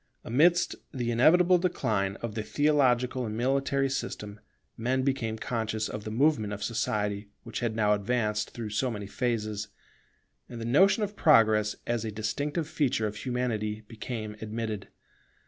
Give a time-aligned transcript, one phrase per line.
[0.23, 4.39] Amidst the inevitable decline of the theological and military system,
[4.75, 9.05] men became conscious of the movement of society, which had now advanced through so many
[9.05, 9.67] phases;
[10.49, 14.87] and the notion of Progress as a distinctive feature of Humanity became admitted.